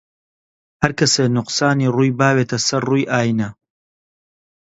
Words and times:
هەر 0.81 0.91
کەسێ 0.99 1.25
نوقسانی 1.37 1.91
ڕووی 1.95 2.15
باوێتە 2.19 2.57
سەر 2.67 2.81
ڕووی 2.89 3.09
ئاینە 3.11 3.49